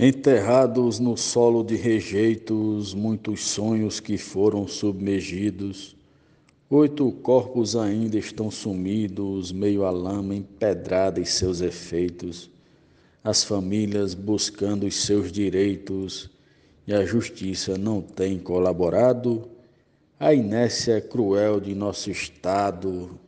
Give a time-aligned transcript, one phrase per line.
[0.00, 5.96] Enterrados no solo de rejeitos, muitos sonhos que foram submergidos,
[6.70, 12.48] oito corpos ainda estão sumidos, meio à lama empedrada e seus efeitos,
[13.24, 16.30] as famílias buscando os seus direitos
[16.86, 19.48] e a justiça não tem colaborado,
[20.16, 23.18] a inércia cruel de nosso Estado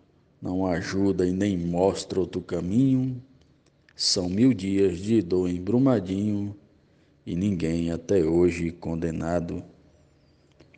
[0.40, 3.20] não ajuda e nem mostra outro caminho.
[4.02, 6.56] São mil dias de dor em Brumadinho
[7.26, 9.62] e ninguém até hoje condenado.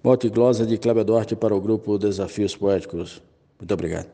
[0.02, 3.22] Mote glosa de Cléber Duarte para o grupo Desafios Poéticos.
[3.60, 4.08] Muito obrigado.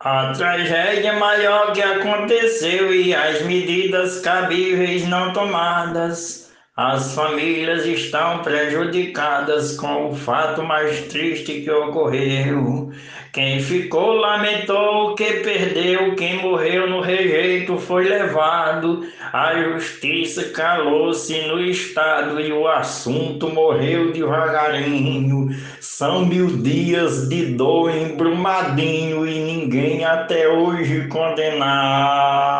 [0.00, 6.41] A tragédia maior que aconteceu e as medidas cabíveis não tomadas
[6.74, 12.90] as famílias estão prejudicadas com o fato mais triste que ocorreu.
[13.30, 19.06] Quem ficou lamentou que perdeu, quem morreu no rejeito foi levado.
[19.34, 25.50] A justiça calou-se no estado e o assunto morreu devagarinho.
[25.78, 32.51] São mil dias de dor em Brumadinho e ninguém até hoje condenado.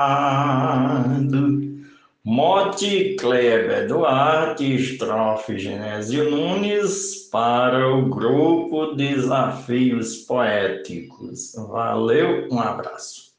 [2.65, 11.55] Mote Kleber Duarte, estrofe Genésio Nunes, para o grupo Desafios Poéticos.
[11.57, 13.33] Valeu, um abraço.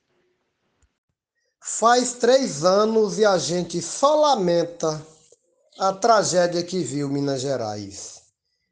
[1.62, 5.02] Faz três anos e a gente só lamenta
[5.80, 8.24] a tragédia que viu Minas Gerais.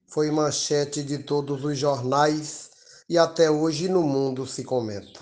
[0.05, 2.71] Foi manchete de todos os jornais
[3.07, 5.21] e até hoje no mundo se comenta.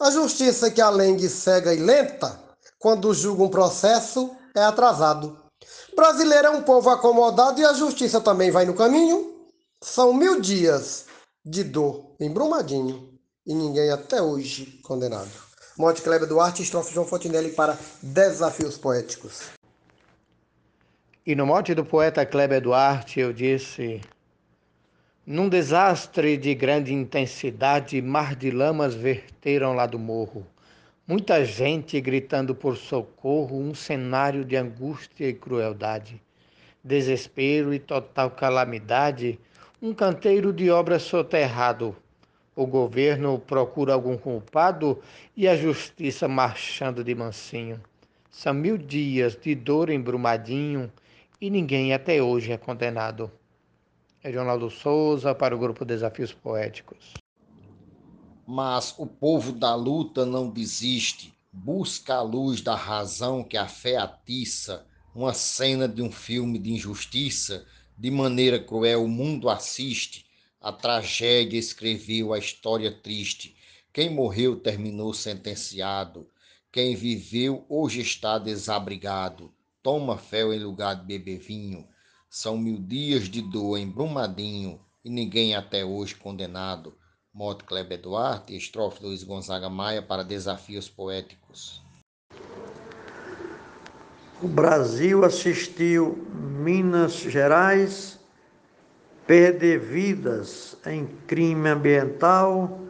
[0.00, 2.49] A justiça que além de cega e lenta,
[2.80, 5.38] quando julga um processo, é atrasado.
[5.94, 9.34] Brasileiro é um povo acomodado e a justiça também vai no caminho.
[9.82, 11.04] São mil dias
[11.44, 13.10] de dor em Brumadinho
[13.46, 15.30] e ninguém até hoje condenado.
[15.76, 19.42] Monte Kleber Duarte, estrofe João Fontinelli para Desafios Poéticos.
[21.26, 24.00] E no mote do poeta Kleber Duarte eu disse:
[25.26, 30.46] Num desastre de grande intensidade, mar de lamas verteram lá do morro.
[31.10, 36.22] Muita gente gritando por socorro, um cenário de angústia e crueldade,
[36.84, 39.36] desespero e total calamidade,
[39.82, 41.96] um canteiro de obra soterrado.
[42.54, 45.00] O governo procura algum culpado
[45.36, 47.80] e a justiça marchando de mansinho.
[48.30, 50.92] São mil dias de dor em Brumadinho
[51.40, 53.28] e ninguém até hoje é condenado.
[54.22, 57.19] É Ronaldo Souza para o grupo Desafios Poéticos
[58.52, 63.96] mas o povo da luta não desiste, busca a luz da razão que a fé
[63.96, 64.84] atiça,
[65.14, 67.64] uma cena de um filme de injustiça,
[67.96, 70.26] de maneira cruel o mundo assiste,
[70.60, 73.54] a tragédia escreveu a história triste,
[73.92, 76.26] quem morreu terminou sentenciado,
[76.72, 81.86] quem viveu hoje está desabrigado, toma fel em lugar de beber vinho,
[82.28, 86.98] são mil dias de dor em Brumadinho, e ninguém até hoje condenado,
[87.32, 91.80] Mote Kleber Duarte, estrofe Luiz Gonzaga Maia para Desafios Poéticos.
[94.42, 98.18] O Brasil assistiu Minas Gerais
[99.28, 102.80] perder vidas em crime ambiental,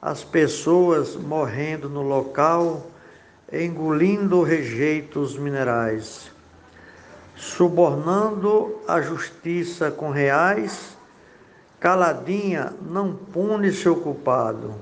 [0.00, 2.86] as pessoas morrendo no local,
[3.52, 6.30] engolindo rejeitos minerais,
[7.34, 10.96] subornando a justiça com reais
[11.80, 14.74] Caladinha não pune seu culpado.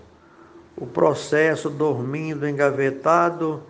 [0.77, 3.63] O processo dormindo engavetado,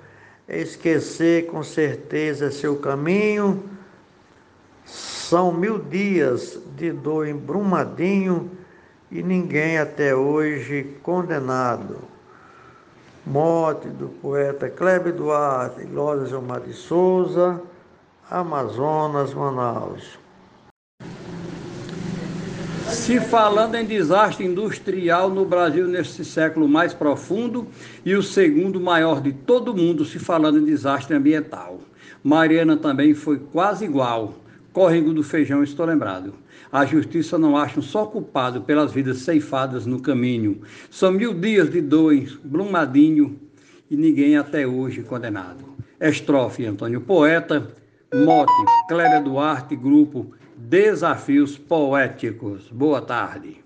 [0.48, 3.62] esquecer com certeza seu caminho.
[4.86, 8.50] São mil dias de dor em Brumadinho
[9.10, 11.98] e ninguém até hoje condenado.
[13.26, 17.60] Morte do poeta Kleber Duarte, Glória Gilmar de Souza,
[18.30, 20.18] Amazonas, Manaus.
[22.90, 27.66] Se falando em desastre industrial no Brasil nesse século mais profundo
[28.04, 31.80] e o segundo maior de todo mundo, se falando em desastre ambiental.
[32.24, 34.34] Mariana também foi quase igual.
[34.72, 36.34] Córrego do Feijão, estou lembrado.
[36.72, 40.62] A justiça não acha um só culpado pelas vidas ceifadas no caminho.
[40.90, 43.38] São mil dias de dor em Brumadinho
[43.90, 45.64] e ninguém até hoje condenado.
[46.00, 47.68] Estrofe Antônio Poeta,
[48.14, 48.52] Mote,
[48.88, 52.68] Cléber Duarte, Grupo Desafios Poéticos.
[52.68, 53.64] Boa tarde.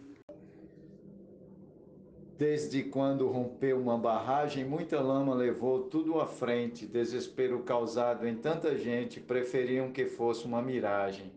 [2.39, 6.87] Desde quando rompeu uma barragem, muita lama levou tudo à frente.
[6.87, 11.33] Desespero causado em tanta gente, preferiam que fosse uma miragem.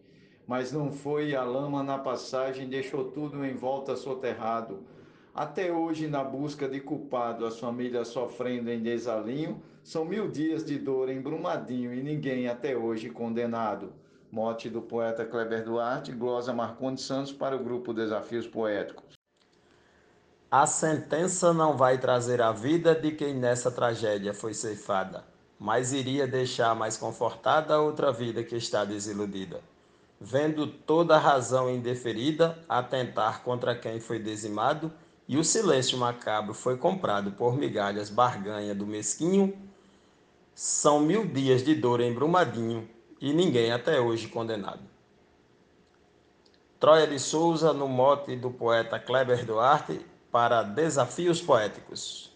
[0.45, 4.83] Mas não foi a lama na passagem, deixou tudo em volta soterrado.
[5.33, 10.77] Até hoje, na busca de culpado, as famílias sofrendo em desalinho, são mil dias de
[10.77, 13.93] dor em Brumadinho e ninguém até hoje condenado.
[14.35, 19.15] Mote do poeta Kleber Duarte, glosa Marcondes Santos para o grupo Desafios Poéticos.
[20.51, 25.23] A sentença não vai trazer a vida de quem nessa tragédia foi ceifada,
[25.57, 29.61] mas iria deixar mais confortada outra vida que está desiludida.
[30.19, 34.91] Vendo toda a razão indeferida atentar contra quem foi dizimado,
[35.29, 39.57] e o silêncio macabro foi comprado por migalhas barganha do mesquinho.
[40.53, 42.93] São mil dias de dor em Brumadinho
[43.25, 44.81] e ninguém até hoje condenado.
[46.79, 52.34] Troia de Souza, no mote do poeta Kleber Duarte, para Desafios Poéticos.